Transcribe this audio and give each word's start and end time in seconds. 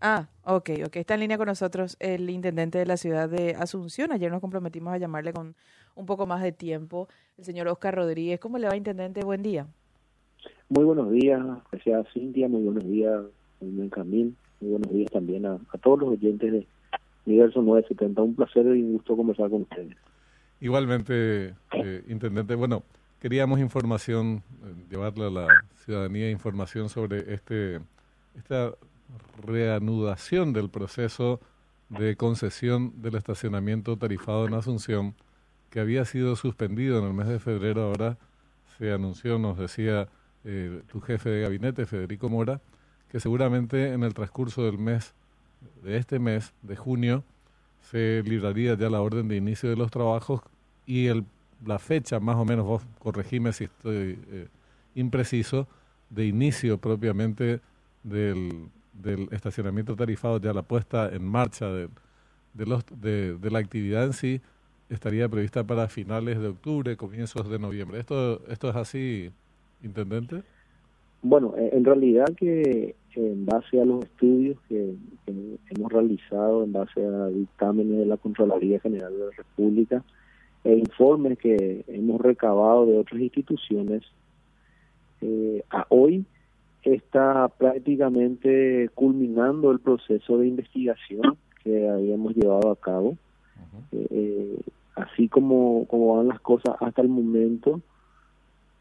Ah, 0.00 0.28
ok, 0.44 0.70
ok. 0.86 0.96
Está 0.96 1.14
en 1.14 1.20
línea 1.20 1.38
con 1.38 1.46
nosotros 1.46 1.96
el 1.98 2.30
intendente 2.30 2.78
de 2.78 2.86
la 2.86 2.96
ciudad 2.96 3.28
de 3.28 3.56
Asunción. 3.56 4.12
Ayer 4.12 4.30
nos 4.30 4.40
comprometimos 4.40 4.92
a 4.92 4.98
llamarle 4.98 5.32
con 5.32 5.56
un 5.96 6.06
poco 6.06 6.26
más 6.26 6.42
de 6.42 6.52
tiempo, 6.52 7.08
el 7.36 7.44
señor 7.44 7.66
Oscar 7.66 7.96
Rodríguez. 7.96 8.38
¿Cómo 8.38 8.58
le 8.58 8.68
va, 8.68 8.76
intendente? 8.76 9.24
Buen 9.24 9.42
día. 9.42 9.66
Muy 10.68 10.84
buenos 10.84 11.10
días, 11.10 11.40
gracias 11.72 12.06
Cintia, 12.12 12.46
muy 12.46 12.62
buenos 12.62 12.84
días, 12.84 13.22
muy 13.60 13.88
Camil, 13.88 14.36
muy 14.60 14.72
buenos 14.72 14.92
días 14.92 15.10
también 15.10 15.46
a, 15.46 15.58
todos 15.82 16.00
los 16.00 16.10
oyentes 16.10 16.52
de 16.52 16.66
Universo 17.24 17.62
970. 17.62 18.22
Un 18.22 18.34
placer 18.36 18.66
y 18.66 18.82
un 18.82 18.92
gusto 18.92 19.16
conversar 19.16 19.50
con 19.50 19.62
ustedes. 19.62 19.96
Igualmente, 20.60 21.54
eh, 21.72 22.04
intendente, 22.08 22.54
bueno, 22.54 22.82
queríamos 23.18 23.60
información, 23.60 24.42
eh, 24.62 24.84
llevarle 24.90 25.26
a 25.26 25.30
la 25.30 25.46
ciudadanía 25.84 26.30
información 26.30 26.88
sobre 26.88 27.32
este 27.32 27.80
esta 28.36 28.72
reanudación 29.44 30.52
del 30.52 30.68
proceso 30.68 31.40
de 31.88 32.16
concesión 32.16 33.00
del 33.00 33.14
estacionamiento 33.14 33.96
tarifado 33.96 34.46
en 34.46 34.54
Asunción, 34.54 35.14
que 35.70 35.80
había 35.80 36.04
sido 36.04 36.36
suspendido 36.36 36.98
en 36.98 37.04
el 37.06 37.14
mes 37.14 37.28
de 37.28 37.38
febrero, 37.38 37.82
ahora 37.82 38.18
se 38.76 38.92
anunció, 38.92 39.38
nos 39.38 39.58
decía 39.58 40.08
eh, 40.44 40.82
tu 40.90 41.00
jefe 41.00 41.30
de 41.30 41.42
gabinete, 41.42 41.86
Federico 41.86 42.28
Mora, 42.28 42.60
que 43.10 43.20
seguramente 43.20 43.92
en 43.92 44.02
el 44.02 44.14
transcurso 44.14 44.64
del 44.64 44.78
mes, 44.78 45.14
de 45.82 45.96
este 45.96 46.18
mes, 46.18 46.52
de 46.62 46.76
junio, 46.76 47.24
se 47.80 48.22
libraría 48.24 48.74
ya 48.74 48.90
la 48.90 49.00
orden 49.00 49.28
de 49.28 49.36
inicio 49.36 49.70
de 49.70 49.76
los 49.76 49.90
trabajos 49.90 50.42
y 50.86 51.06
el, 51.06 51.24
la 51.64 51.78
fecha, 51.78 52.20
más 52.20 52.36
o 52.36 52.44
menos, 52.44 52.66
vos 52.66 52.82
corregime 52.98 53.52
si 53.52 53.64
estoy 53.64 54.18
eh, 54.30 54.48
impreciso, 54.94 55.66
de 56.10 56.26
inicio 56.26 56.78
propiamente 56.78 57.60
del, 58.02 58.68
del 59.02 59.28
estacionamiento 59.30 59.96
tarifado, 59.96 60.40
ya 60.40 60.52
la 60.52 60.62
puesta 60.62 61.08
en 61.14 61.24
marcha 61.24 61.70
de, 61.70 61.88
de, 62.54 62.66
los, 62.66 62.84
de, 63.00 63.36
de, 63.36 63.50
la 63.50 63.58
actividad 63.58 64.04
en 64.04 64.12
sí, 64.12 64.40
estaría 64.90 65.28
prevista 65.28 65.64
para 65.64 65.88
finales 65.88 66.40
de 66.40 66.48
octubre, 66.48 66.96
comienzos 66.96 67.48
de 67.48 67.58
noviembre. 67.58 68.00
¿Esto, 68.00 68.42
esto 68.48 68.70
es 68.70 68.76
así, 68.76 69.30
Intendente? 69.82 70.42
Bueno, 71.22 71.54
en 71.56 71.84
realidad 71.84 72.26
que 72.36 72.94
en 73.14 73.46
base 73.46 73.80
a 73.80 73.84
los 73.84 74.04
estudios 74.04 74.58
que, 74.68 74.94
hemos 75.26 75.92
realizado, 75.92 76.62
en 76.64 76.72
base 76.72 77.04
a 77.04 77.26
dictámenes 77.26 77.98
de 77.98 78.06
la 78.06 78.16
Contraloría 78.16 78.80
General 78.80 79.12
de 79.12 79.18
la 79.18 79.30
República 79.36 80.04
e 80.64 80.74
informes 80.74 81.38
que 81.38 81.84
hemos 81.88 82.20
recabado 82.20 82.86
de 82.86 82.98
otras 82.98 83.20
instituciones, 83.20 84.02
eh, 85.20 85.64
a 85.70 85.86
hoy 85.88 86.24
está 86.94 87.48
prácticamente 87.48 88.90
culminando 88.94 89.70
el 89.70 89.80
proceso 89.80 90.38
de 90.38 90.48
investigación 90.48 91.36
que 91.62 91.88
habíamos 91.88 92.34
llevado 92.34 92.70
a 92.70 92.76
cabo. 92.76 93.16
Eh, 93.92 94.06
eh, 94.10 94.60
así 94.94 95.28
como, 95.28 95.86
como 95.86 96.16
van 96.16 96.28
las 96.28 96.40
cosas 96.40 96.76
hasta 96.80 97.02
el 97.02 97.08
momento, 97.08 97.80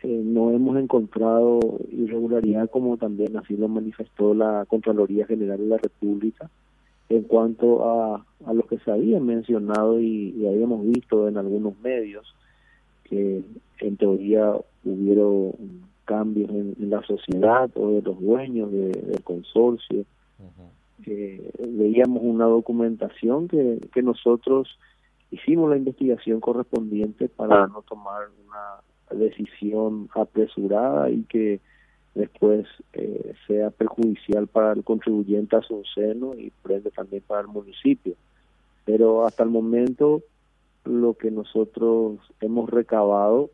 eh, 0.03 0.21
no 0.23 0.51
hemos 0.51 0.77
encontrado 0.77 1.59
irregularidad 1.91 2.69
como 2.69 2.97
también 2.97 3.35
así 3.37 3.57
lo 3.57 3.67
manifestó 3.67 4.33
la 4.33 4.65
Contraloría 4.67 5.25
General 5.25 5.57
de 5.57 5.65
la 5.65 5.77
República 5.77 6.49
en 7.09 7.23
cuanto 7.23 7.89
a, 7.89 8.25
a 8.45 8.53
lo 8.53 8.67
que 8.67 8.77
se 8.79 8.91
había 8.91 9.19
mencionado 9.19 9.99
y, 9.99 10.35
y 10.37 10.45
habíamos 10.45 10.85
visto 10.85 11.27
en 11.27 11.37
algunos 11.37 11.79
medios 11.79 12.35
que 13.05 13.41
en 13.79 13.97
teoría 13.97 14.53
hubieron 14.83 15.53
cambios 16.07 16.49
en, 16.49 16.75
la 16.89 17.03
sociedad 17.03 17.69
o 17.75 17.91
de 17.91 18.01
los 18.01 18.19
dueños 18.19 18.71
del 18.71 19.21
consorcio. 19.23 20.05
veíamos 21.59 22.23
una 22.23 22.45
documentación 22.45 23.47
que, 23.47 23.79
que 23.93 24.01
nosotros 24.01 24.67
hicimos 25.31 25.69
la 25.69 25.77
investigación 25.77 26.39
correspondiente 26.39 27.29
para 27.29 27.67
no 27.67 27.81
tomar 27.83 28.23
una 28.47 29.19
decisión 29.19 30.09
apresurada 30.15 31.09
y 31.09 31.23
que 31.23 31.59
después 32.15 32.65
eh, 32.93 33.33
sea 33.45 33.69
perjudicial 33.69 34.47
para 34.47 34.73
el 34.73 34.83
contribuyente 34.83 35.55
a 35.55 35.61
su 35.61 35.83
seno 35.93 36.33
y 36.35 36.49
por 36.49 36.71
ende 36.71 36.91
también 36.91 37.23
para 37.25 37.41
el 37.41 37.47
municipio. 37.47 38.15
Pero 38.85 39.25
hasta 39.25 39.43
el 39.43 39.49
momento 39.49 40.23
lo 40.83 41.13
que 41.13 41.31
nosotros 41.31 42.17
hemos 42.41 42.69
recabado 42.69 43.49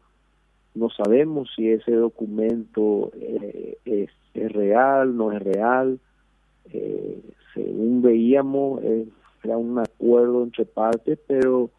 no 0.76 0.90
sabemos 0.90 1.50
si 1.56 1.70
ese 1.70 1.92
documento 1.92 3.12
eh, 3.16 3.78
es, 3.86 4.10
real, 4.52 5.16
no 5.16 5.32
es 5.32 5.42
real. 5.42 6.00
Eh, 6.72 7.22
según 7.54 8.02
veíamos, 8.02 8.82
eh, 8.84 9.08
era 9.44 9.58
un 9.58 9.78
acuerdo 9.80 10.44
entre 10.44 10.66
partes, 10.66 11.20
pero 11.28 11.70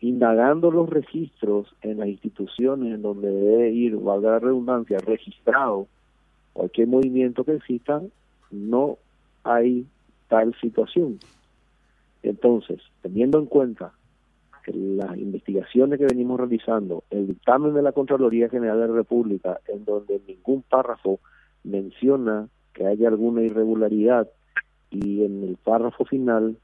indagando 0.00 0.72
los 0.72 0.90
registros 0.90 1.72
en 1.82 1.98
las 1.98 2.08
instituciones 2.08 2.92
en 2.92 3.00
donde 3.00 3.30
debe 3.30 3.70
ir, 3.70 3.96
valga 3.96 4.32
la 4.32 4.38
redundancia, 4.40 4.98
registrado 4.98 5.86
cualquier 6.52 6.88
movimiento 6.88 7.44
que 7.44 7.54
exista, 7.54 8.02
no 8.50 8.98
hay 9.44 9.86
tal 10.26 10.52
situación. 10.60 11.20
Entonces, 12.24 12.80
teniendo 13.02 13.38
en 13.38 13.46
cuenta 13.46 13.92
las 14.74 15.16
investigaciones 15.16 15.98
que 15.98 16.06
venimos 16.06 16.38
realizando, 16.38 17.04
el 17.10 17.26
dictamen 17.26 17.74
de 17.74 17.82
la 17.82 17.92
Contraloría 17.92 18.48
General 18.48 18.80
de 18.80 18.88
la 18.88 18.94
República, 18.94 19.60
en 19.68 19.84
donde 19.84 20.20
ningún 20.26 20.62
párrafo 20.62 21.20
menciona 21.64 22.48
que 22.72 22.86
haya 22.86 23.08
alguna 23.08 23.42
irregularidad 23.42 24.28
y 24.90 25.24
en 25.24 25.42
el 25.42 25.56
párrafo 25.56 26.04
final 26.04 26.56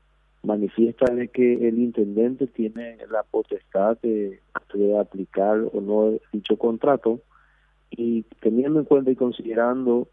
manifiesta 0.43 1.13
de 1.13 1.29
que 1.29 1.69
el 1.69 1.79
intendente 1.79 2.47
tiene 2.47 2.99
la 3.11 3.23
potestad 3.23 3.99
de, 4.03 4.41
de 4.75 4.99
aplicar 4.99 5.59
o 5.73 5.81
no 5.81 6.19
dicho 6.33 6.57
contrato 6.59 7.21
y 7.91 8.23
teniendo 8.41 8.81
en 8.81 8.85
cuenta 8.85 9.11
y 9.11 9.17
considerando 9.17 10.09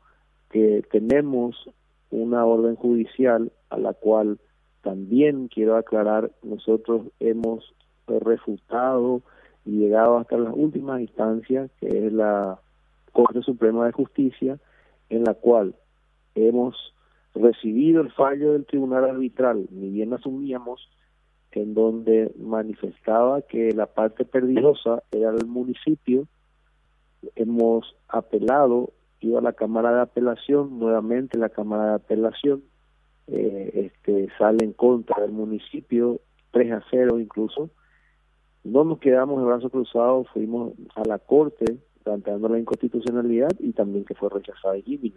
que 0.50 0.84
tenemos 0.92 1.70
una 2.10 2.46
orden 2.46 2.76
judicial 2.76 3.52
a 3.70 3.78
la 3.78 3.94
cual 3.94 4.40
también 4.82 5.48
quiero 5.48 5.76
aclarar, 5.78 6.32
nosotros 6.44 7.04
hemos 7.20 7.74
refutado 8.20 9.22
y 9.66 9.72
llegado 9.72 10.18
hasta 10.18 10.38
las 10.38 10.54
últimas 10.56 11.02
instancias, 11.02 11.70
que 11.80 12.08
es 12.08 12.14
la 12.14 12.60
Corte 13.12 13.42
Suprema 13.42 13.86
de 13.86 13.92
Justicia, 13.92 14.60
en 15.10 15.24
la 15.24 15.34
cual 15.34 15.76
hemos 16.36 16.76
recibido 17.36 18.02
el 18.02 18.12
fallo 18.12 18.54
del 18.54 18.66
Tribunal 18.66 19.06
Arbitral, 19.06 19.68
ni 19.70 19.90
bien 19.90 20.14
asumíamos, 20.14 20.90
en 21.52 21.74
donde 21.74 22.32
manifestaba 22.40 23.42
que 23.42 23.72
la 23.74 23.86
parte 23.86 24.26
perdidosa 24.26 25.04
era 25.12 25.32
el 25.32 25.46
municipio, 25.46 26.28
hemos 27.36 27.96
apelado, 28.08 28.92
iba 29.20 29.40
a 29.40 29.44
la 29.44 29.54
Cámara 29.54 29.94
de 29.94 30.02
Apelación, 30.02 30.80
nuevamente 30.80 31.38
la 31.38 31.50
Cámara 31.50 31.90
de 31.90 31.96
Apelación 31.96 32.64
eh, 33.28 33.92
este, 33.94 34.30
sale 34.38 34.66
en 34.66 34.74
contra 34.74 35.22
del 35.22 35.32
municipio, 35.32 36.20
3 36.52 36.72
a 36.74 36.84
0 36.90 37.20
incluso, 37.20 37.70
no 38.64 38.84
nos 38.84 39.00
quedamos 39.00 39.40
de 39.40 39.46
brazos 39.46 39.72
cruzados, 39.72 40.28
fuimos 40.30 40.74
a 40.96 41.04
la 41.06 41.20
Corte 41.20 41.78
planteando 42.04 42.50
la 42.50 42.60
inconstitucionalidad 42.60 43.52
y 43.60 43.72
también 43.72 44.06
que 44.06 44.16
fue 44.16 44.30
rechazada 44.30 44.78
y 44.78 45.14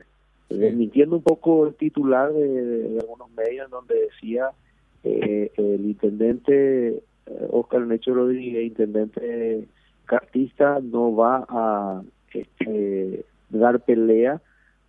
Sí. 0.50 0.59
Desmintiendo 0.59 1.16
un 1.16 1.22
poco 1.22 1.66
el 1.66 1.75
titular 1.75 2.31
de, 2.31 2.99
algunos 3.00 3.31
medios 3.31 3.71
donde 3.71 3.94
decía 3.94 4.50
eh, 5.03 5.50
el 5.56 5.87
intendente 5.87 7.03
Oscar 7.50 7.81
eh, 7.81 7.87
Necho 7.87 8.12
Rodríguez, 8.12 8.66
intendente 8.66 9.66
cartista, 10.04 10.81
no 10.83 11.16
va 11.16 11.47
a 11.49 12.03
este, 12.34 13.25
dar 13.49 13.81
pelea 13.81 14.43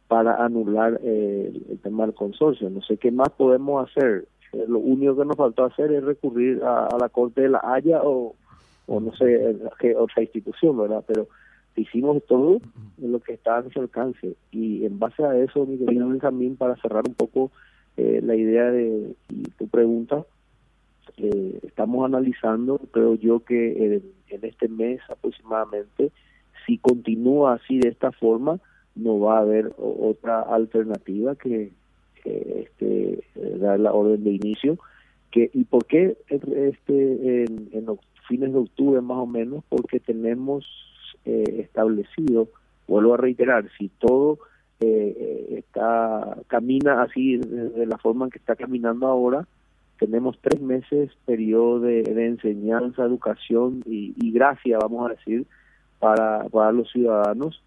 para 0.09 0.43
anular 0.43 0.99
eh, 1.01 1.53
el 1.69 1.79
tema 1.79 2.05
del 2.05 2.13
consorcio. 2.13 2.69
No 2.69 2.81
sé 2.81 2.97
qué 2.97 3.11
más 3.11 3.29
podemos 3.29 3.89
hacer. 3.89 4.27
lo 4.67 4.79
único 4.79 5.15
que 5.15 5.25
nos 5.25 5.37
faltó 5.37 5.63
hacer 5.63 5.93
es 5.93 6.03
recurrir 6.03 6.61
a, 6.63 6.87
a 6.87 6.97
la 6.97 7.07
Corte 7.07 7.41
de 7.41 7.49
la 7.49 7.61
Haya 7.63 8.01
o, 8.03 8.35
o 8.87 8.99
no 8.99 9.15
sé 9.15 9.57
qué 9.79 9.95
otra 9.95 10.23
institución, 10.23 10.77
¿verdad? 10.77 11.03
Pero 11.07 11.27
hicimos 11.75 12.23
todo 12.25 12.61
lo 12.97 13.19
que 13.19 13.33
está 13.33 13.57
a 13.57 13.61
nuestro 13.61 13.81
alcance 13.81 14.35
y 14.51 14.85
en 14.85 14.99
base 14.99 15.23
a 15.23 15.37
eso, 15.37 15.65
mi 15.65 15.77
querido 15.77 16.07
Benjamín, 16.07 16.55
para 16.55 16.75
cerrar 16.77 17.03
un 17.07 17.15
poco 17.15 17.51
eh, 17.97 18.21
la 18.23 18.35
idea 18.35 18.71
de 18.71 19.15
tu 19.57 19.67
pregunta, 19.67 20.25
eh, 21.17 21.59
estamos 21.63 22.05
analizando, 22.05 22.79
creo 22.91 23.15
yo 23.15 23.39
que 23.41 24.01
en, 24.29 24.39
este 24.41 24.67
mes 24.67 24.99
aproximadamente, 25.09 26.11
si 26.65 26.77
continúa 26.77 27.53
así 27.53 27.79
de 27.79 27.89
esta 27.89 28.11
forma, 28.11 28.59
no 28.95 29.19
va 29.19 29.37
a 29.37 29.41
haber 29.41 29.73
otra 29.77 30.41
alternativa 30.41 31.35
que, 31.35 31.71
este, 32.25 33.23
eh, 33.35 33.57
dar 33.59 33.79
la 33.79 33.93
orden 33.93 34.23
de 34.23 34.31
inicio. 34.31 34.77
Que, 35.35 35.51
¿Y 35.53 35.65
por 35.65 35.83
qué 35.85 36.15
este, 36.29 37.43
en, 37.43 37.67
en 37.73 37.85
fines 38.25 38.53
de 38.53 38.59
octubre 38.59 39.01
más 39.01 39.17
o 39.17 39.25
menos, 39.25 39.65
porque 39.67 39.99
tenemos 39.99 40.65
eh, 41.25 41.43
establecido, 41.59 42.47
vuelvo 42.87 43.15
a 43.15 43.17
reiterar, 43.17 43.65
si 43.77 43.89
todo 43.89 44.39
eh, 44.79 45.55
está 45.57 46.37
camina 46.47 47.01
así 47.01 47.35
de, 47.35 47.85
la 47.85 47.97
forma 47.97 48.25
en 48.25 48.31
que 48.31 48.37
está 48.37 48.55
caminando 48.55 49.07
ahora. 49.07 49.45
Tenemos 49.99 50.37
tres 50.41 50.61
meses 50.61 51.11
periodo 51.25 51.81
de, 51.81 52.01
enseñanza, 52.25 53.03
educación 53.03 53.83
y, 53.85 54.13
y, 54.17 54.31
gracia, 54.31 54.77
vamos 54.77 55.09
a 55.09 55.15
decir, 55.15 55.45
para, 55.99 56.45
para 56.49 56.71
los 56.71 56.89
ciudadanos, 56.91 57.61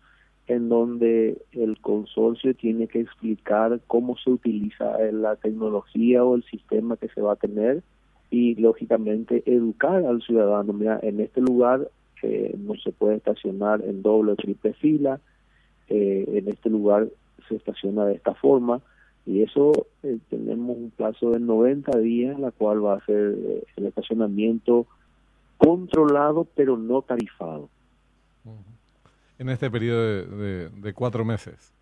en 0.49 0.71
donde 0.71 1.37
el 1.53 1.79
consorcio 1.81 2.55
tiene 2.55 2.89
que 2.89 3.01
explicar 3.01 3.81
cómo 3.87 4.17
se 4.17 4.31
utiliza 4.31 4.99
la 5.13 5.37
tecnología 5.37 6.25
o 6.25 6.35
el 6.35 6.43
sistema 6.45 6.97
que 6.97 7.09
se 7.09 7.21
va 7.21 7.35
a 7.35 7.37
tener 7.37 7.83
y 8.31 8.55
lógicamente 8.57 9.43
educar 9.47 10.05
al 10.07 10.23
ciudadano. 10.23 10.73
Mira, 10.73 10.99
en 11.03 11.21
este 11.21 11.43
lugar 11.43 11.91
eh, 12.23 12.55
no 12.59 12.75
se 12.77 12.93
puede 12.93 13.17
estacionar 13.17 13.83
en 13.85 14.03
doble 14.03 14.33
o 14.33 14.37
triple 14.37 14.73
fila, 14.73 15.21
eh, 15.89 16.25
en 16.27 16.49
este 16.49 16.71
lugar 16.71 17.09
se 17.47 17.57
estaciona 17.57 18.07
de 18.07 18.15
esta 18.15 18.35
forma 18.35 18.81
y 19.27 19.43
eso 19.43 19.73
eh, 20.03 20.19
tenemos 20.31 20.79
un 20.79 20.91
plazo 20.91 21.33
de 21.33 21.41
90 21.41 21.99
días, 21.99 22.41
la 22.41 22.53
cual 22.53 22.85
va 22.85 22.95
a 22.95 23.05
ser 23.05 23.37
el 23.77 23.87
estacionamiento 23.87 24.87
controlado 25.59 26.47
pero 26.55 26.79
no 26.79 27.03
tarifado. 27.03 27.69
En 29.39 29.49
este 29.49 29.71
periodo 29.71 30.03
de, 30.03 30.69
de, 30.69 30.93
cuatro 30.93 31.25
meses. 31.25 31.73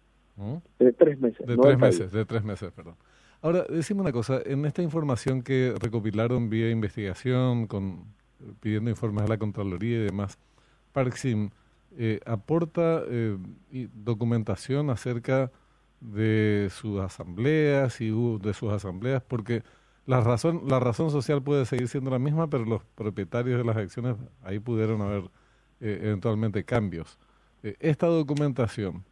De 0.79 0.93
tres 0.93 1.19
meses. 1.19 1.47
De 1.47 1.57
tres 1.57 1.79
meses, 1.79 2.13
de 2.13 2.25
tres 2.25 2.45
meses, 2.45 2.71
perdón. 2.73 2.97
Ahora, 3.41 3.65
decime 3.69 4.01
una 4.01 4.13
cosa, 4.13 4.41
en 4.45 4.65
esta 4.67 4.83
información 4.83 5.43
que 5.43 5.75
recopilaron 5.79 6.51
vía 6.51 6.71
investigación, 6.71 7.67
con 7.67 8.15
pidiendo 8.61 8.91
informes 8.91 9.25
a 9.25 9.29
la 9.29 9.39
Contraloría 9.39 9.99
y 9.99 10.05
demás, 10.05 10.39
Parksim 10.93 11.51
eh, 11.97 12.21
aporta 12.27 13.03
eh, 13.09 13.39
documentación 13.95 14.91
acerca 14.91 15.51
de 16.01 16.69
sus 16.71 17.01
asambleas 17.01 18.01
y 18.01 18.11
de 18.11 18.55
sus 18.55 18.73
asambleas, 18.73 19.23
porque 19.23 19.63
la 20.05 20.21
razón, 20.21 20.63
la 20.69 20.79
razón 20.79 21.11
social 21.11 21.43
puede 21.43 21.65
seguir 21.67 21.89
siendo 21.89 22.11
la 22.11 22.19
misma, 22.19 22.49
pero 22.49 22.65
los 22.65 22.83
propietarios 22.95 23.59
de 23.59 23.65
las 23.65 23.77
acciones 23.77 24.17
ahí 24.43 24.59
pudieron 24.59 25.01
haber 25.03 25.25
eh, 25.81 26.01
eventualmente 26.03 26.65
cambios. 26.65 27.19
Esta 27.63 28.07
documentación, 28.07 29.05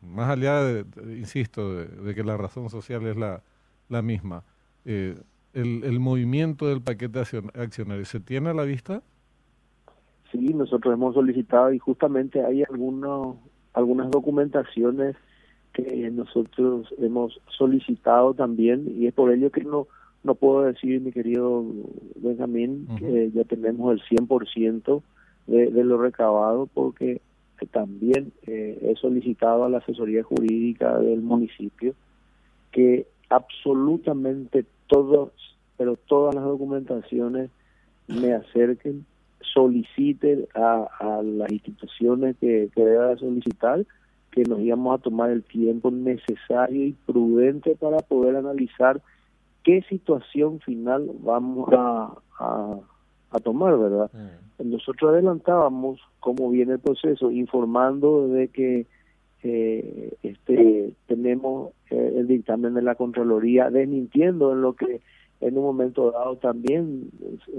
más 0.00 0.30
allá, 0.30 0.62
de, 0.62 0.84
insisto, 1.16 1.74
de, 1.74 2.14
que 2.14 2.24
la 2.24 2.36
razón 2.36 2.70
social 2.70 3.06
es 3.06 3.16
la, 3.16 3.42
la 3.88 4.02
misma, 4.02 4.44
el, 4.84 5.24
el 5.54 6.00
movimiento 6.00 6.66
del 6.68 6.80
paquete 6.80 7.18
accionario, 7.18 8.04
¿se 8.04 8.20
tiene 8.20 8.50
a 8.50 8.54
la 8.54 8.64
vista? 8.64 9.02
Sí, 10.32 10.38
nosotros 10.54 10.94
hemos 10.94 11.14
solicitado 11.14 11.72
y 11.72 11.78
justamente 11.78 12.44
hay 12.44 12.62
algunos, 12.62 13.36
algunas 13.72 14.10
documentaciones 14.10 15.16
que 15.72 16.10
nosotros 16.10 16.92
hemos 16.98 17.40
solicitado 17.48 18.34
también 18.34 18.86
y 18.96 19.06
es 19.06 19.14
por 19.14 19.32
ello 19.32 19.50
que 19.50 19.64
no 19.64 19.86
no 20.22 20.34
puedo 20.34 20.62
decir, 20.62 21.00
mi 21.00 21.12
querido 21.12 21.64
Benjamín, 22.16 22.86
que 22.98 23.30
ya 23.32 23.44
tenemos 23.44 23.94
el 23.94 24.02
100% 24.18 25.02
de, 25.46 25.70
de 25.70 25.84
lo 25.84 25.98
recabado 25.98 26.66
porque 26.66 27.20
también 27.66 28.32
eh, 28.46 28.78
he 28.82 28.96
solicitado 28.96 29.64
a 29.64 29.68
la 29.68 29.78
asesoría 29.78 30.22
jurídica 30.22 30.98
del 30.98 31.20
municipio 31.20 31.94
que 32.72 33.06
absolutamente 33.28 34.64
todos, 34.86 35.32
pero 35.76 35.96
todas 35.96 36.34
las 36.34 36.44
documentaciones 36.44 37.50
me 38.08 38.32
acerquen 38.34 39.06
solicite 39.40 40.48
a, 40.54 41.22
las 41.22 41.50
instituciones 41.50 42.36
que, 42.40 42.70
que 42.74 42.84
deba 42.84 43.16
solicitar 43.16 43.84
que 44.30 44.44
nos 44.44 44.60
íbamos 44.60 44.98
a 44.98 45.02
tomar 45.02 45.30
el 45.30 45.42
tiempo 45.42 45.90
necesario 45.90 46.86
y 46.86 46.92
prudente 46.92 47.74
para 47.76 47.98
poder 47.98 48.36
analizar 48.36 49.02
qué 49.64 49.82
situación 49.88 50.60
final 50.60 51.10
vamos 51.20 51.68
a, 51.72 52.78
tomar, 53.38 53.78
¿verdad? 53.78 54.10
Mm. 54.12 54.70
Nosotros 54.70 55.12
adelantábamos 55.12 56.00
cómo 56.18 56.50
viene 56.50 56.72
el 56.72 56.80
proceso, 56.80 57.30
informando 57.30 58.28
de 58.28 58.48
que 58.48 58.86
eh, 59.42 60.12
este 60.22 60.92
tenemos 61.06 61.70
eh, 61.90 62.14
el 62.16 62.26
dictamen 62.26 62.74
de 62.74 62.82
la 62.82 62.94
Contraloría 62.94 63.70
desmintiendo 63.70 64.52
en 64.52 64.60
lo 64.60 64.74
que 64.74 65.00
en 65.40 65.56
un 65.56 65.64
momento 65.64 66.10
dado 66.10 66.36
también 66.36 67.10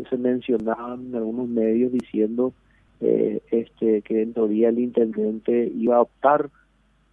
se 0.07 0.17
mencionaban 0.17 1.07
en 1.07 1.15
algunos 1.15 1.47
medios 1.47 1.91
diciendo 1.91 2.53
eh, 2.99 3.41
este 3.49 4.03
que 4.03 4.21
en 4.21 4.33
teoría 4.33 4.69
el 4.69 4.77
intendente 4.77 5.71
iba 5.75 5.95
a 5.95 6.01
optar 6.01 6.51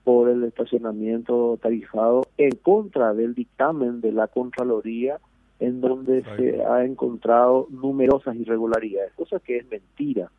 por 0.05 0.29
el 0.29 0.45
estacionamiento 0.45 1.59
tarifado 1.63 2.27
en 2.37 2.51
contra 2.57 3.15
del 3.15 3.35
dictamen 3.35 4.03
de 4.03 4.13
la 4.13 4.27
Contraloría 4.27 5.19
en 5.61 5.81
donde 5.81 6.23
se 6.37 6.65
ha 6.65 6.85
encontrado 6.85 7.67
numerosas 7.71 8.37
irregularidades, 8.37 9.13
cosa 9.15 9.41
que 9.41 9.59
es 9.59 9.69
mentira. 9.69 10.31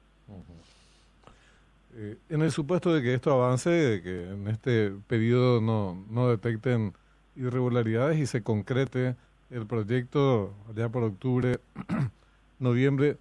Eh, 1.95 2.17
en 2.29 2.41
el 2.41 2.51
supuesto 2.51 2.93
de 2.93 3.01
que 3.01 3.13
esto 3.13 3.31
avance, 3.31 3.69
de 3.69 4.01
que 4.01 4.29
en 4.29 4.47
este 4.47 4.91
periodo 5.07 5.59
no, 5.59 6.05
no 6.09 6.29
detecten 6.29 6.93
irregularidades 7.35 8.17
y 8.19 8.25
se 8.25 8.43
concrete 8.43 9.15
el 9.49 9.65
proyecto 9.65 10.53
allá 10.69 10.89
por 10.89 11.03
octubre, 11.03 11.59
noviembre, 12.59 13.17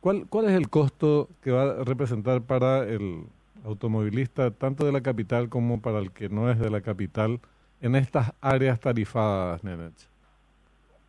¿cuál, 0.00 0.26
¿cuál 0.28 0.46
es 0.46 0.52
el 0.52 0.70
costo 0.70 1.28
que 1.42 1.50
va 1.50 1.62
a 1.64 1.84
representar 1.84 2.42
para 2.42 2.88
el 2.88 3.24
automovilista, 3.64 4.50
tanto 4.50 4.86
de 4.86 4.92
la 4.92 5.02
capital 5.02 5.48
como 5.48 5.80
para 5.80 5.98
el 5.98 6.12
que 6.12 6.28
no 6.28 6.50
es 6.50 6.58
de 6.58 6.70
la 6.70 6.80
capital, 6.80 7.40
en 7.80 7.96
estas 7.96 8.32
áreas 8.40 8.80
tarifadas, 8.80 9.62
Nenech? 9.64 10.11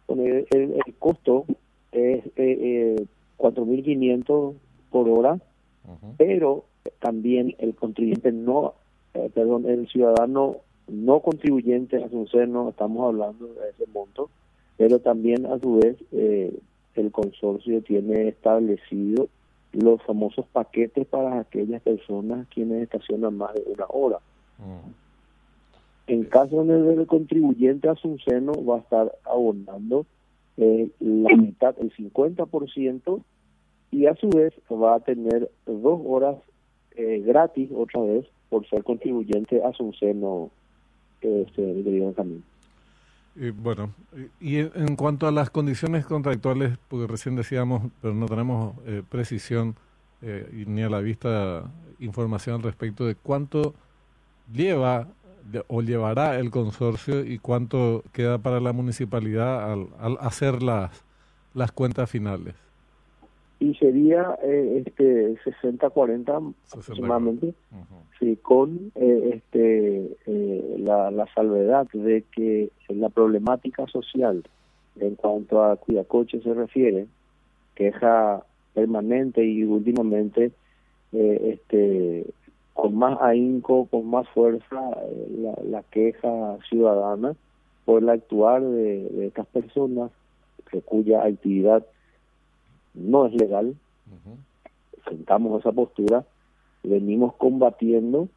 El, 0.07 0.47
el, 0.51 0.94
costo 1.00 1.45
es 1.91 2.23
eh, 2.35 3.05
4.500 3.38 4.51
eh, 4.53 4.57
por 4.89 5.09
hora, 5.09 5.39
pero 6.17 6.65
también 7.00 7.55
el 7.59 7.75
contribuyente 7.75 8.31
no, 8.31 8.73
eh, 9.13 9.29
perdón, 9.33 9.65
el 9.67 9.88
ciudadano 9.88 10.57
no 10.88 11.19
contribuyente 11.21 12.03
a 12.03 12.09
su 12.09 12.27
seno, 12.27 12.69
estamos 12.69 13.07
hablando 13.07 13.47
de 13.47 13.69
ese 13.69 13.85
monto, 13.94 14.29
pero 14.77 15.00
también 15.00 15.45
a 15.45 15.59
su 15.59 15.77
vez 15.77 15.97
eh, 16.11 16.57
el 16.95 17.11
consorcio 17.11 17.81
tiene 17.81 18.29
establecido 18.29 19.27
los 19.71 20.01
famosos 20.03 20.45
paquetes 20.51 21.07
para 21.07 21.39
aquellas 21.39 21.81
personas 21.81 22.47
quienes 22.49 22.83
estacionan 22.83 23.38
más 23.38 23.53
de 23.53 23.63
una 23.65 23.85
hora. 23.89 24.19
En 26.07 26.23
caso 26.25 26.63
de 26.65 26.94
el 26.94 27.07
contribuyente 27.07 27.89
a 27.89 27.95
su 27.95 28.17
seno 28.19 28.53
va 28.65 28.77
a 28.77 28.79
estar 28.79 29.11
abonando 29.23 30.05
eh, 30.57 30.89
la 30.99 31.35
mitad, 31.37 31.75
el 31.80 31.94
50%, 31.94 33.21
y 33.92 34.07
a 34.07 34.16
su 34.16 34.30
vez 34.30 34.54
va 34.71 34.95
a 34.95 34.99
tener 34.99 35.51
dos 35.66 36.01
horas 36.06 36.37
eh, 36.95 37.23
gratis 37.25 37.69
otra 37.75 38.01
vez 38.01 38.25
por 38.49 38.68
ser 38.68 38.83
contribuyente 38.83 39.63
a 39.63 39.71
su 39.73 39.94
seno 39.94 40.49
este, 41.21 42.13
también. 42.16 42.44
Y 43.35 43.49
bueno, 43.49 43.92
y 44.39 44.57
en 44.57 44.95
cuanto 44.95 45.28
a 45.28 45.31
las 45.31 45.49
condiciones 45.49 46.06
contractuales, 46.06 46.78
porque 46.87 47.07
recién 47.07 47.35
decíamos, 47.35 47.92
pero 48.01 48.13
no 48.13 48.28
tenemos 48.28 48.75
eh, 48.85 49.01
precisión 49.07 49.75
eh, 50.21 50.66
ni 50.68 50.83
a 50.83 50.89
la 50.89 50.99
vista 50.99 51.63
información 51.99 52.56
al 52.56 52.63
respecto 52.63 53.06
de 53.06 53.16
cuánto 53.16 53.73
lleva 54.54 55.07
o 55.68 55.81
llevará 55.81 56.40
el 56.40 56.52
consorcio 56.52 57.26
y 57.26 57.38
cuánto 57.38 58.04
queda 58.14 58.38
para 58.38 58.59
la 58.59 58.73
municipalidad 58.73 59.71
al, 59.71 59.88
al 60.00 60.18
hacer 60.19 60.64
las, 60.64 61.04
las 61.54 61.71
cuentas 61.71 62.09
finales 62.09 62.56
y 63.64 63.73
sería 63.76 64.38
eh, 64.44 64.83
este 64.85 65.35
60-40 65.35 66.54
aproximadamente, 66.71 67.54
sí, 68.19 68.38
con 68.42 68.92
eh, 68.95 69.31
este 69.35 70.18
eh, 70.26 70.76
la, 70.80 71.12
la, 71.12 71.26
salvedad 71.33 71.88
de 71.94 72.26
que 72.35 72.69
la 72.90 73.07
problemática 73.07 73.88
social 73.88 74.44
en 75.00 75.16
cuanto 75.16 75.64
a 75.64 75.78
Cuidacoche 75.78 76.42
se 76.42 76.54
refiere, 76.54 77.07
queja 77.76 78.44
permanente 78.73 79.45
y 79.45 79.64
últimamente 79.64 80.52
eh, 81.14 81.57
este 81.57 82.26
con 82.73 82.95
más 82.95 83.21
ahínco, 83.21 83.85
con 83.85 84.07
más 84.09 84.27
fuerza 84.30 84.81
la, 85.37 85.53
la, 85.63 85.83
queja 85.83 86.57
ciudadana 86.69 87.35
por 87.85 88.01
el 88.01 88.09
actuar 88.09 88.61
de, 88.61 89.09
de 89.09 89.27
estas 89.27 89.45
personas 89.47 90.11
que 90.71 90.81
cuya 90.81 91.23
actividad 91.23 91.85
no 92.94 93.25
es 93.27 93.33
legal, 93.33 93.75
sentamos 95.07 95.59
esa 95.59 95.71
postura, 95.71 96.25
venimos 96.83 97.33
combatiendo 97.35 98.27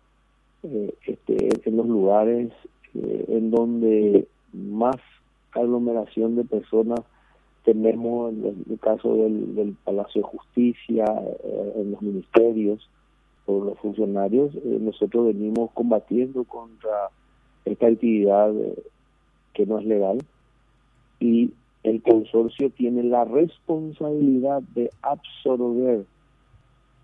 eh, 0.63 0.95
este, 1.07 1.69
en 1.69 1.77
los 1.77 1.87
lugares 1.87 2.53
eh, 2.95 3.25
en 3.29 3.51
donde 3.51 4.27
más 4.53 4.97
aglomeración 5.53 6.37
de 6.37 6.45
personas 6.45 7.01
tenemos, 7.65 8.33
en 8.33 8.65
el, 8.71 8.79
caso 8.79 9.15
del, 9.15 9.77
Palacio 9.85 10.23
de 10.23 10.29
Justicia, 10.29 11.05
eh, 11.45 11.73
en 11.77 11.91
los 11.93 12.03
ministerios, 12.03 12.89
por 13.47 13.65
los 13.65 13.79
funcionarios, 13.79 14.55
eh, 14.57 14.79
nosotros 14.81 15.29
venimos 15.29 15.71
combatiendo 15.73 16.45
contra 16.45 17.11
esta 17.65 17.87
actividad 17.87 18.55
eh, 18.55 18.83
que 19.55 19.65
no 19.65 19.79
es 19.79 19.87
legal. 19.87 20.19
Y 21.21 21.53
el 21.85 22.03
consorcio 22.03 22.71
tiene 22.71 23.05
la 23.05 23.25
responsabilidad 23.25 24.63
de 24.75 24.91
absorber 25.01 26.05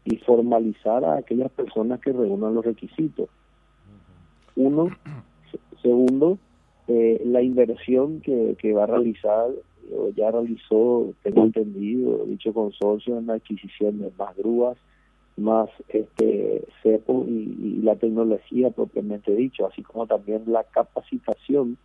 y 0.04 0.16
formalizar 0.16 1.04
a 1.04 1.16
aquellas 1.16 1.50
personas 1.52 2.00
que 2.00 2.12
reúnan 2.12 2.54
los 2.54 2.64
requisitos. 2.64 3.30
Uno, 4.56 4.90
segundo, 5.80 6.38
eh, 6.88 7.22
la 7.24 7.40
inversión 7.40 8.20
que, 8.20 8.56
que 8.58 8.72
va 8.72 8.82
a 8.82 8.88
realizar 8.88 9.50
o 9.96 10.10
ya 10.10 10.30
realizó, 10.30 11.12
tengo 11.22 11.44
entendido, 11.44 12.24
dicho 12.26 12.52
consorcio 12.52 13.18
en 13.18 13.26
la 13.26 13.34
adquisición 13.34 13.98
de 13.98 14.10
más 14.18 14.36
grúas, 14.36 14.76
más 15.36 15.68
este 15.88 16.66
CEPO 16.82 17.24
y, 17.28 17.80
la 17.82 17.96
tecnología 17.96 18.70
propiamente 18.70 19.34
dicho, 19.34 19.66
así 19.66 19.82
como 19.82 20.06
también 20.06 20.44
la 20.46 20.64
capacitación, 20.64 21.76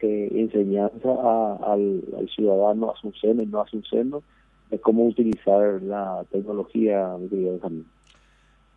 eh, 0.00 0.30
enseñanza 0.34 1.56
al, 1.56 2.02
ciudadano 2.34 2.90
a 2.90 2.96
su 2.96 3.12
seno 3.12 3.42
y 3.42 3.46
no 3.46 3.60
a 3.60 3.68
su 3.68 3.82
seno 3.82 4.22
de 4.70 4.78
cómo 4.78 5.04
utilizar 5.04 5.82
la 5.82 6.24
tecnología, 6.30 7.16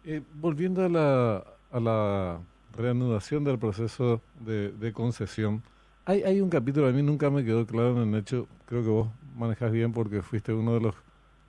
eh, 0.05 0.21
volviendo 0.33 0.83
a 0.83 0.89
la, 0.89 1.43
a 1.71 1.79
la 1.79 2.39
reanudación 2.75 3.43
del 3.43 3.59
proceso 3.59 4.19
de, 4.43 4.71
de 4.71 4.91
concesión, 4.91 5.62
hay, 6.05 6.23
hay 6.23 6.41
un 6.41 6.50
capítulo, 6.50 6.88
a 6.88 6.91
mí 6.91 7.01
nunca 7.01 7.29
me 7.29 7.45
quedó 7.45 7.65
claro 7.65 8.01
en 8.01 8.13
el 8.13 8.19
hecho, 8.19 8.47
creo 8.65 8.83
que 8.83 8.89
vos 8.89 9.07
manejas 9.38 9.71
bien 9.71 9.93
porque 9.93 10.21
fuiste 10.21 10.51
uno 10.51 10.73
de 10.73 10.81
los 10.81 10.95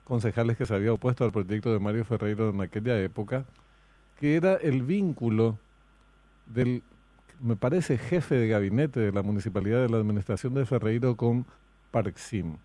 concejales 0.05 0.55
que 0.55 0.65
se 0.65 0.73
había 0.73 0.93
opuesto 0.93 1.25
al 1.25 1.31
proyecto 1.31 1.73
de 1.73 1.79
Mario 1.79 2.05
Ferreiro 2.05 2.49
en 2.49 2.61
aquella 2.61 2.97
época, 3.01 3.43
que 4.19 4.35
era 4.35 4.55
el 4.55 4.83
vínculo 4.83 5.57
del, 6.45 6.83
me 7.41 7.55
parece, 7.55 7.97
jefe 7.97 8.35
de 8.35 8.47
gabinete 8.47 8.99
de 8.99 9.11
la 9.11 9.23
municipalidad 9.23 9.81
de 9.81 9.89
la 9.89 9.97
administración 9.97 10.53
de 10.53 10.65
Ferreiro 10.65 11.17
con 11.17 11.45
Parksim. 11.91 12.57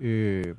Eh, 0.00 0.54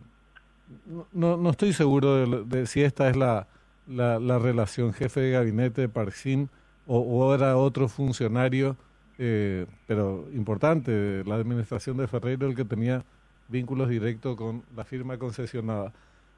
no, 1.13 1.37
no 1.37 1.49
estoy 1.49 1.73
seguro 1.73 2.43
de, 2.43 2.67
si 2.67 2.81
esta 2.81 3.09
es 3.09 3.15
la, 3.15 3.47
la, 3.87 4.39
relación 4.39 4.93
jefe 4.93 5.19
de 5.21 5.31
gabinete 5.31 5.89
Parksim 5.89 6.47
o, 6.85 6.99
o 6.99 7.33
era 7.33 7.57
otro 7.57 7.87
funcionario, 7.87 8.75
eh, 9.17 9.65
pero 9.87 10.27
importante, 10.33 10.91
de 10.91 11.23
la 11.23 11.35
administración 11.35 11.97
de 11.97 12.07
Ferreiro 12.07 12.47
el 12.47 12.55
que 12.55 12.65
tenía 12.65 13.05
vínculos 13.47 13.89
directos 13.89 14.35
con 14.35 14.63
la 14.75 14.83
firma 14.83 15.17
concesionada. 15.17 15.93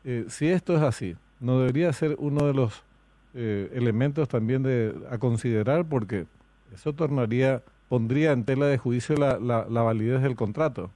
Eh, 0.10 0.24
si 0.30 0.48
esto 0.48 0.74
es 0.74 0.82
así, 0.82 1.18
¿no 1.42 1.60
debería 1.60 1.92
ser 1.92 2.16
uno 2.18 2.48
de 2.48 2.54
los 2.54 2.82
eh, 3.36 3.70
elementos 3.74 4.30
también 4.30 4.64
de, 4.64 4.96
a 5.12 5.18
considerar? 5.18 5.84
Porque 5.84 6.28
eso 6.74 6.94
tornaría, 6.94 7.62
pondría 7.90 8.32
en 8.32 8.46
tela 8.46 8.68
de 8.68 8.78
juicio 8.78 9.18
la, 9.18 9.38
la, 9.38 9.82
validez 9.82 10.22
del 10.22 10.38
contrato. 10.38 10.92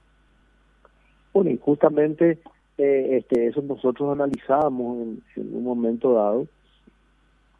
Bueno, 1.34 1.50
y 1.50 1.58
justamente 1.58 2.38
eh, 2.78 3.18
este, 3.18 3.48
eso 3.48 3.60
nosotros 3.60 4.12
analizamos 4.12 4.96
en, 5.36 5.56
un 5.56 5.62
momento 5.62 6.14
dado. 6.14 6.46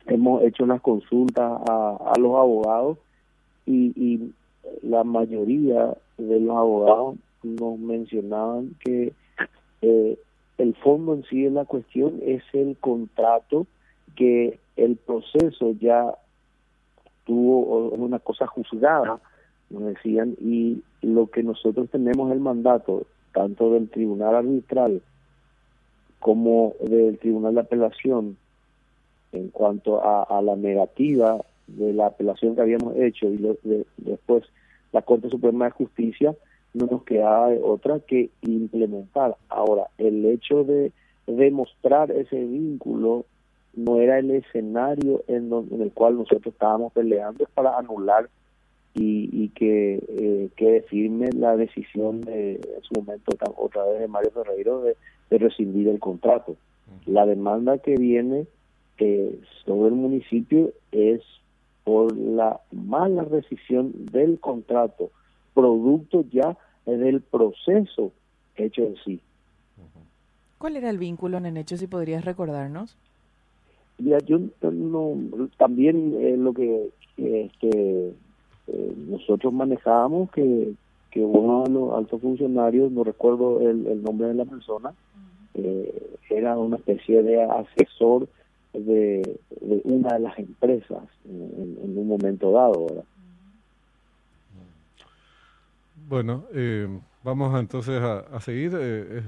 Hemos 0.06 0.42
hecho 0.44 0.64
unas 0.64 0.80
consultas 0.80 1.60
a, 1.68 2.14
los 2.18 2.34
abogados 2.34 2.96
y, 3.66 4.32
la 4.80 5.04
mayoría 5.04 5.94
de 6.16 6.40
los 6.40 6.56
abogados 6.56 7.16
nos 7.42 7.78
mencionaban 7.78 8.74
que 8.82 9.12
fondo 10.82 11.14
en 11.14 11.24
sí 11.24 11.42
de 11.42 11.50
la 11.50 11.64
cuestión 11.64 12.20
es 12.22 12.42
el 12.52 12.76
contrato 12.78 13.66
que 14.16 14.58
el 14.76 14.96
proceso 14.96 15.72
ya 15.80 16.14
tuvo 17.24 17.90
una 17.90 18.18
cosa 18.18 18.46
juzgada, 18.46 19.20
nos 19.70 19.84
decían, 19.84 20.36
y 20.40 20.82
lo 21.00 21.28
que 21.28 21.42
nosotros 21.42 21.88
tenemos 21.90 22.32
el 22.32 22.40
mandato, 22.40 23.06
tanto 23.32 23.72
del 23.72 23.88
Tribunal 23.88 24.34
Arbitral 24.34 25.02
como 26.18 26.74
del 26.80 27.18
Tribunal 27.18 27.54
de 27.54 27.60
Apelación, 27.60 28.36
en 29.32 29.48
cuanto 29.48 30.02
a, 30.04 30.42
la 30.42 30.56
negativa 30.56 31.42
de 31.66 31.94
la 31.94 32.08
apelación 32.08 32.54
que 32.54 32.60
habíamos 32.60 32.94
hecho 32.96 33.28
y 33.28 33.56
después 33.96 34.44
la 34.92 35.00
Corte 35.00 35.30
Suprema 35.30 35.66
de 35.66 35.70
Justicia, 35.70 36.34
no 36.74 36.86
nos 36.86 37.04
quedaba 37.04 37.50
otra 37.62 38.00
que 38.00 38.30
implementar. 38.42 39.36
Ahora, 39.48 39.88
el 39.98 40.24
hecho 40.24 40.64
de 40.64 40.92
demostrar 41.26 42.10
ese 42.10 42.42
vínculo 42.44 43.26
no 43.74 44.00
era 44.00 44.18
el 44.18 44.30
escenario 44.30 45.22
en, 45.28 45.50
el 45.80 45.92
cual 45.92 46.16
nosotros 46.16 46.52
estábamos 46.52 46.92
peleando 46.92 47.46
para 47.54 47.78
anular 47.78 48.28
y, 48.94 49.30
y 49.32 49.48
que 49.50 50.04
eh, 50.08 50.50
quede 50.56 50.82
firme 50.82 51.30
la 51.32 51.56
decisión 51.56 52.20
de, 52.22 52.54
en 52.54 52.82
su 52.82 52.94
momento 53.00 53.32
otra 53.56 53.84
vez 53.86 54.00
de 54.00 54.08
Mario 54.08 54.30
Ferreiro 54.32 54.82
de, 54.82 54.96
de 55.30 55.38
rescindir 55.38 55.88
el 55.88 55.98
contrato. 55.98 56.56
La 57.06 57.24
demanda 57.24 57.78
que 57.78 57.96
viene 57.96 58.46
eh, 58.98 59.40
sobre 59.64 59.88
el 59.88 59.94
municipio 59.94 60.72
es 60.92 61.22
por 61.84 62.16
la 62.16 62.60
mala 62.70 63.24
rescisión 63.24 63.92
del 64.12 64.38
contrato 64.38 65.10
producto 65.54 66.24
ya 66.30 66.56
del 66.86 67.20
proceso 67.20 68.12
hecho 68.56 68.82
en 68.82 68.96
sí. 69.04 69.20
¿Cuál 70.58 70.76
era 70.76 70.90
el 70.90 70.98
vínculo, 70.98 71.38
en 71.38 71.56
hecho 71.56 71.76
si 71.76 71.86
podrías 71.86 72.24
recordarnos? 72.24 72.96
Ya, 73.98 74.18
yo 74.18 74.38
no, 74.62 75.16
también 75.56 76.14
eh, 76.20 76.36
lo 76.36 76.52
que 76.52 76.90
este, 77.16 78.14
eh, 78.68 78.94
nosotros 79.08 79.52
manejábamos, 79.52 80.30
que, 80.30 80.72
que 81.10 81.20
uno 81.20 81.64
de 81.64 81.70
los 81.70 81.94
altos 81.94 82.20
funcionarios, 82.20 82.90
no 82.92 83.04
recuerdo 83.04 83.60
el, 83.60 84.02
nombre 84.02 84.28
de 84.28 84.34
la 84.34 84.44
persona, 84.44 84.94
eh, 85.54 86.16
era 86.30 86.56
una 86.56 86.76
especie 86.76 87.22
de 87.22 87.42
asesor 87.42 88.28
de, 88.72 89.38
una 89.84 90.14
de 90.14 90.20
las 90.20 90.38
empresas 90.38 91.02
en, 91.24 91.98
un 91.98 92.08
momento 92.08 92.52
dado. 92.52 92.86
¿verdad? 92.86 93.04
Bueno, 96.12 96.44
eh, 96.52 96.86
vamos 97.24 97.58
entonces 97.58 98.02
a, 98.02 98.38
seguir 98.40 98.76
eh, 98.78 99.22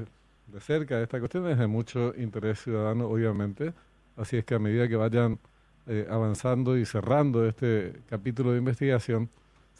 de 0.49 0.61
cerca 0.61 1.01
esta 1.01 1.19
cuestión, 1.19 1.49
es 1.49 1.59
de 1.59 1.67
mucho 1.67 2.13
interés 2.15 2.61
ciudadano, 2.61 3.09
obviamente, 3.09 3.73
así 4.19 4.37
es 4.37 4.45
que 4.45 4.55
a 4.55 4.59
medida 4.59 4.87
que 4.87 4.97
vayan 4.97 5.39
eh, 5.87 6.07
avanzando 6.11 6.77
y 6.77 6.85
cerrando 6.85 7.49
este 7.49 8.03
capítulo 8.07 8.53
de 8.53 8.59
investigación, 8.59 9.31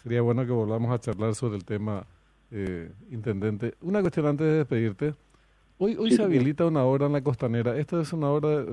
sería 0.03 0.23
bueno 0.23 0.47
que 0.47 0.53
volvamos 0.53 0.91
a 0.93 0.99
charlar 0.99 1.35
sobre 1.35 1.59
el 1.59 1.67
tema, 1.67 2.07
Intendente. 3.11 3.75
Una 3.83 4.01
cuestión 4.01 4.25
antes 4.25 4.47
de 4.47 4.53
despedirte. 4.55 5.15
Hoy, 5.77 5.97
hoy 5.97 6.11
se 6.13 6.23
habilita 6.23 6.65
una 6.65 6.85
obra 6.85 7.05
en 7.05 7.13
la 7.13 7.21
costanera. 7.21 7.77
Esta 7.77 8.01
es 8.01 8.15
una 8.15 8.31
obra, 8.31 8.65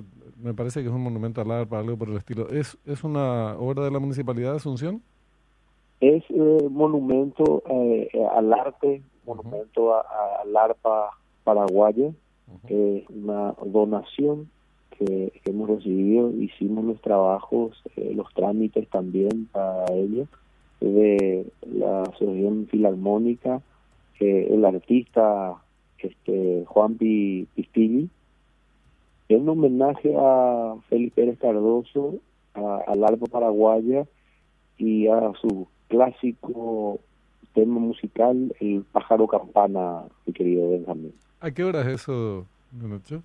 me 0.42 0.54
parece 0.54 0.82
que 0.82 0.88
es 0.88 0.94
un 0.94 1.04
monumento 1.04 1.42
al 1.42 1.52
arte, 1.52 1.76
algo 1.76 1.98
por 1.98 2.08
el 2.08 2.16
estilo. 2.16 2.48
¿Es, 2.50 2.78
¿Es 2.86 3.04
una 3.04 3.58
obra 3.58 3.84
de 3.84 3.92
la 3.92 4.00
Municipalidad 4.00 4.52
de 4.52 4.58
Asunción? 4.58 5.02
Es 6.02 6.24
eh, 6.30 6.68
monumento 6.70 7.62
eh, 7.70 8.10
al 8.34 8.52
arte, 8.52 9.04
monumento 9.26 9.96
al 9.96 10.58
arpa 10.58 11.12
paraguaya, 11.44 12.12
una 13.10 13.54
donación 13.64 14.50
que, 14.98 15.32
hemos 15.46 15.70
recibido, 15.70 16.32
hicimos 16.32 16.84
los 16.86 17.02
trabajos, 17.02 17.82
eh, 17.96 18.14
los 18.16 18.34
trámites 18.34 18.90
también 18.90 19.48
para 19.52 19.86
ello, 19.94 20.26
de 20.80 21.46
la 21.72 22.02
Asociación 22.02 22.68
Filarmónica, 22.70 23.62
el 24.20 24.66
artista 24.66 25.56
este 25.98 26.66
Juan 26.68 26.96
Pistilli, 26.96 28.10
en 29.30 29.50
homenaje 29.50 30.16
a 30.18 30.76
Felipe 30.90 31.22
Pérez 31.22 31.40
Cardoso, 31.40 32.16
al 32.54 33.04
arpa 33.04 33.28
paraguaya 33.28 34.06
y 34.78 35.08
a 35.08 35.32
su 35.40 35.68
clásico 35.92 37.00
tema 37.54 37.80
musical, 37.80 38.56
el 38.62 38.86
pájaro 38.94 39.28
campana, 39.28 40.04
mi 40.26 40.32
querido 40.32 40.72
Benjamín. 40.72 41.14
¿A 41.42 41.52
qué 41.52 41.66
hora 41.66 41.82
es 41.82 41.88
eso, 41.88 42.48
noche? 42.72 43.20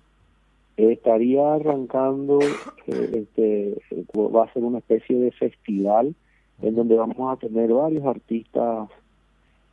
estaría 0.75 1.55
arrancando, 1.55 2.37
eh, 2.85 3.25
este, 3.25 3.81
va 4.15 4.43
a 4.43 4.53
ser 4.53 4.63
una 4.63 4.77
especie 4.77 5.17
de 5.17 5.31
festival 5.31 6.13
en 6.61 6.75
donde 6.75 6.95
vamos 6.95 7.17
a 7.31 7.39
tener 7.39 7.73
varios 7.73 8.05
artistas 8.05 8.87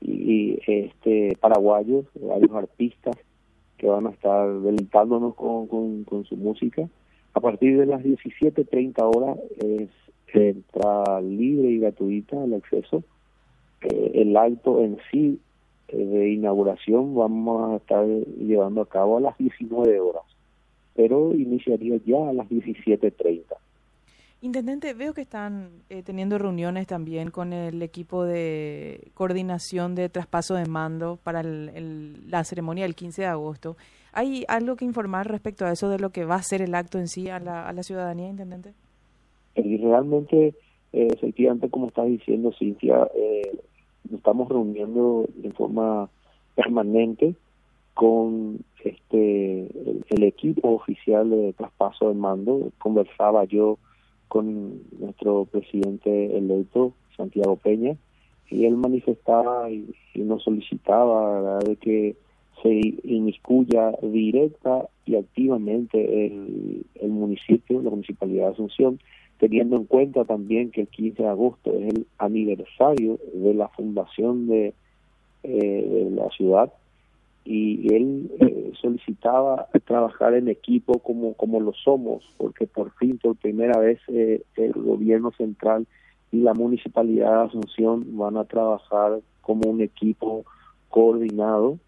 y, 0.01 0.59
este 0.67 1.37
paraguayos, 1.41 2.07
varios 2.15 2.53
artistas 2.53 3.17
que 3.77 3.87
van 3.87 4.07
a 4.07 4.11
estar 4.11 4.61
deleitándonos 4.61 5.35
con, 5.35 5.67
con, 5.67 6.05
con 6.05 6.25
su 6.25 6.37
música. 6.37 6.89
A 7.35 7.41
partir 7.41 7.77
de 7.77 7.85
las 7.85 8.03
17.30 8.03 8.95
horas 9.15 9.37
es 9.59 9.91
entrada 10.33 11.21
libre 11.21 11.71
y 11.71 11.79
gratuita 11.79 12.43
el 12.45 12.55
acceso. 12.55 13.05
Eh, 13.83 14.13
el 14.15 14.37
acto 14.37 14.83
en 14.83 14.99
sí 15.11 15.39
eh, 15.89 15.97
de 15.97 16.31
inauguración 16.31 17.15
vamos 17.15 17.73
a 17.73 17.77
estar 17.77 18.07
llevando 18.07 18.81
a 18.81 18.89
cabo 18.89 19.19
a 19.19 19.21
las 19.21 19.39
19 19.39 20.01
horas, 20.01 20.25
pero 20.95 21.35
iniciaría 21.35 21.99
ya 22.05 22.29
a 22.29 22.33
las 22.33 22.49
17.30. 22.49 23.43
Intendente, 24.41 24.93
veo 24.93 25.15
que 25.15 25.23
están 25.23 25.71
eh, 25.89 26.03
teniendo 26.03 26.37
reuniones 26.37 26.87
también 26.87 27.31
con 27.31 27.55
el 27.55 27.81
equipo 27.81 28.25
de 28.25 29.11
coordinación 29.15 29.95
de 29.95 30.11
traspaso 30.11 30.55
de 30.55 30.67
mando 30.67 31.19
para 31.23 31.43
la 31.43 32.45
ceremonia 32.45 32.85
del 32.85 32.95
15 32.95 33.23
de 33.23 33.29
agosto. 33.29 33.79
¿Hay 34.13 34.45
algo 34.49 34.77
que 34.77 34.85
informar 34.85 35.29
respecto 35.31 35.65
a 35.65 35.73
eso 35.73 35.89
de 35.89 35.99
lo 35.99 36.11
que 36.11 36.27
va 36.27 36.35
a 36.35 36.43
ser 36.43 36.61
el 36.61 36.75
acto 36.75 36.99
en 36.99 37.09
sí 37.09 37.31
a 37.31 37.41
la, 37.41 37.67
a 37.67 37.73
la 37.73 37.83
ciudadanía, 37.83 38.29
Intendente? 38.29 38.75
Y 39.57 39.77
realmente, 39.79 40.55
eh, 40.93 41.09
efectivamente, 41.13 41.71
como 41.71 41.89
está 41.89 42.05
diciendo 42.05 42.53
Cintia, 42.59 43.09
eh, 43.15 43.59
estamos 44.13 44.49
reuniendo 44.49 45.29
en 45.43 45.53
forma 45.53 46.09
permanente 46.55 47.35
con 47.95 48.65
este 48.85 49.69
el 50.09 50.23
equipo 50.25 50.71
oficial 50.71 51.31
de 51.31 51.53
traspaso 51.53 52.09
de 52.09 52.15
mando. 52.15 52.73
Conversaba 52.79 53.45
yo 53.45 53.79
con 54.29 54.81
nuestro 54.99 55.45
presidente 55.47 56.37
electo, 56.37 56.93
Santiago 57.17 57.57
Peña, 57.57 57.97
y 58.51 58.67
él 58.67 58.77
manifestaba 58.77 59.71
y, 59.71 59.95
nos 60.17 60.43
solicitaba 60.43 61.59
de 61.61 61.77
que 61.77 62.17
se 62.63 62.81
inmiscuya 63.05 63.93
directa 64.03 64.89
y 65.07 65.17
activamente 65.17 66.27
el, 66.27 66.87
el 66.95 67.11
municipio, 67.11 67.83
la 67.83 67.91
municipalidad 67.91 68.47
de 68.47 68.53
Asunción, 68.53 69.01
teniendo 69.45 69.77
en 69.77 69.85
cuenta 69.85 70.25
también 70.25 70.71
que 70.71 70.81
el 70.81 70.89
15 70.89 71.23
de 71.23 71.29
agosto 71.29 71.71
es 71.75 71.95
el 71.95 72.07
aniversario 72.17 73.19
de 73.35 73.53
la 73.53 73.69
fundación 73.69 74.47
de, 74.49 74.73
eh, 75.43 75.87
de 75.87 76.11
la 76.13 76.31
ciudad 76.31 76.73
y 77.45 77.95
él 77.95 78.31
eh, 78.41 78.73
solicitaba 78.81 79.69
trabajar 79.85 80.33
en 80.33 80.49
equipo 80.49 80.99
como, 81.01 81.35
como 81.35 81.61
lo 81.61 81.75
somos, 81.75 82.25
porque 82.39 82.67
por 82.67 82.93
fin, 82.93 83.19
por 83.23 83.37
primera 83.37 83.79
vez, 83.79 84.01
eh, 84.09 84.41
el 84.57 84.73
gobierno 84.73 85.31
central 85.33 85.87
y 86.33 86.39
la 86.39 86.55
municipalidad 86.55 87.41
de 87.41 87.49
Asunción 87.49 88.17
van 88.17 88.39
a 88.39 88.45
trabajar 88.45 89.21
como 89.43 89.69
un 89.69 89.83
equipo 89.83 90.47
coordinado 90.89 91.79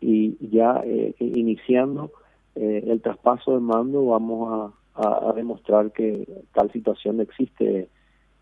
y 0.00 0.36
ya 0.50 0.82
eh, 0.84 1.14
iniciando 1.20 2.10
el 2.56 3.00
traspaso 3.00 3.54
de 3.54 3.60
mando 3.60 4.06
vamos 4.06 4.72
a, 5.00 5.30
a, 5.30 5.32
demostrar 5.32 5.90
que 5.92 6.26
tal 6.52 6.70
situación 6.72 7.20
existe, 7.20 7.88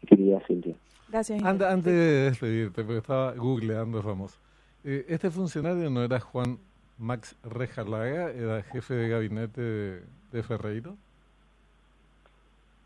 querida 0.06 0.40
Cintia. 0.46 0.74
Gracias. 1.08 1.42
Antes, 1.42 1.84
de 1.84 1.92
despedirte, 1.92 2.84
porque 2.84 2.98
estaba 2.98 3.32
googleando 3.32 4.02
famoso. 4.02 4.38
Eh, 4.84 5.06
¿Este 5.08 5.30
funcionario 5.30 5.88
no 5.90 6.04
era 6.04 6.20
Juan 6.20 6.58
Max 6.98 7.36
Rejalaga, 7.42 8.30
era 8.30 8.62
jefe 8.62 8.94
de 8.94 9.08
gabinete 9.08 9.60
de, 9.60 10.42
Ferreiro? 10.42 10.96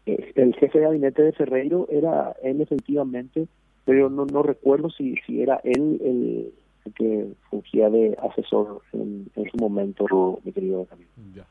Eh, 0.06 0.32
el 0.36 0.54
jefe 0.54 0.78
de 0.78 0.84
gabinete 0.84 1.22
de 1.22 1.32
Ferreiro 1.32 1.88
era 1.90 2.34
él 2.42 2.60
efectivamente, 2.60 3.48
pero 3.84 4.08
no, 4.08 4.24
no 4.26 4.42
recuerdo 4.42 4.90
si, 4.90 5.16
si 5.26 5.42
era 5.42 5.60
él 5.64 6.00
el, 6.04 6.52
que 6.94 7.32
fungía 7.50 7.90
de 7.90 8.16
asesor 8.22 8.82
en, 8.92 9.30
su 9.34 9.56
momento, 9.56 10.40
mi 10.44 10.52
querido 10.52 10.78
Benjamín. 10.78 11.06
Ya. 11.34 11.46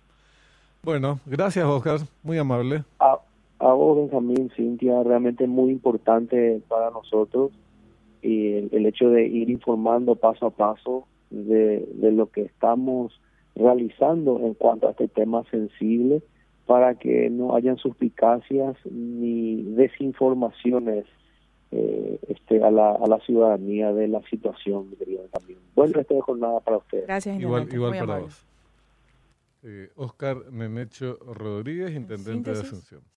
Bueno, 0.84 1.20
gracias 1.28 1.66
Oscar, 1.66 2.00
muy 2.24 2.40
amable. 2.40 2.84
A, 3.00 3.20
a 3.60 3.74
vos 3.74 3.98
Benjamín, 3.98 4.50
Cintia, 4.56 5.04
realmente 5.04 5.46
muy 5.46 5.72
importante 5.72 6.60
para 6.68 6.90
nosotros 6.90 7.52
y 8.22 8.54
el, 8.54 8.86
hecho 8.88 9.10
de 9.10 9.28
ir 9.28 9.50
informando 9.52 10.16
paso 10.16 10.48
a 10.48 10.50
paso 10.50 11.06
de, 11.30 11.88
lo 12.02 12.32
que 12.32 12.42
estamos 12.42 13.20
realizando 13.56 14.40
en 14.40 14.56
cuanto 14.56 14.88
a 14.88 14.92
este 14.92 15.08
tema 15.08 15.44
sensible 15.52 16.24
para 16.66 16.96
que 16.96 17.30
no 17.30 17.56
hayan 17.56 17.78
suspicacias 17.78 18.76
ni 18.86 19.62
desinformaciones 19.62 21.06
eh, 21.72 22.20
este, 22.28 22.64
a, 22.64 22.72
la, 22.72 22.92
a 22.92 23.08
la 23.08 23.20
ciudadanía 23.20 23.94
de 23.94 24.08
la 24.08 24.22
situación 24.24 24.88
también. 25.32 25.60
Buen 25.76 25.94
resto 25.94 26.16
de 26.16 26.22
jornada 26.22 26.60
para 26.60 26.78
ustedes. 26.78 27.06
Gracias, 27.06 27.40
Igual, 27.40 27.68
igual 27.72 27.98
para 27.98 28.20
vos. 28.20 28.51
Eh, 29.64 29.92
Oscar 29.96 30.52
Nenecho 30.52 31.18
Rodríguez, 31.22 31.92
intendente 31.92 32.52
de 32.52 32.60
Asunción. 32.60 33.04